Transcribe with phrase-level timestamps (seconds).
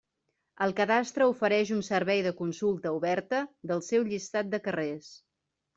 [0.65, 5.17] El cadastre ofereix un servei de consulta oberta del seu llistat de carrers.